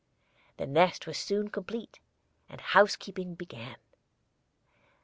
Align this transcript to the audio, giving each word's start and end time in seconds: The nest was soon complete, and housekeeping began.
The 0.57 0.65
nest 0.65 1.05
was 1.05 1.15
soon 1.19 1.49
complete, 1.49 1.99
and 2.49 2.59
housekeeping 2.59 3.35
began. 3.35 3.75